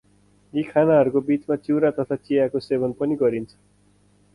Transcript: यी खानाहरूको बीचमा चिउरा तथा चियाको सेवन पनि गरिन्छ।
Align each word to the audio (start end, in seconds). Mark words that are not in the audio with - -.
यी 0.53 0.63
खानाहरूको 0.69 1.21
बीचमा 1.29 1.59
चिउरा 1.67 1.93
तथा 2.01 2.21
चियाको 2.23 2.67
सेवन 2.71 3.01
पनि 3.03 3.23
गरिन्छ। 3.23 3.61